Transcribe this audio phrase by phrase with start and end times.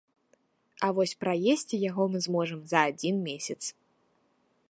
[0.87, 3.61] А вось праесці яго мы зможам за адзін месяц.